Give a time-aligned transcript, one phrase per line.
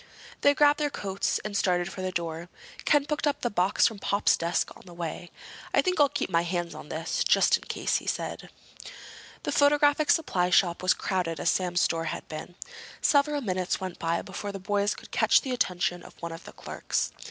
[0.41, 2.49] They grabbed their coats and started for the door.
[2.85, 5.29] Ken picked up the box from Pop's desk on the way.
[5.75, 8.49] "I think I'll keep my hands on this—just in case," he said.
[9.43, 12.55] The photographic supply shop was as crowded as Sam's store had been.
[12.99, 16.53] Several minutes went by before the boys could catch the attention of one of the
[16.53, 17.11] clerks.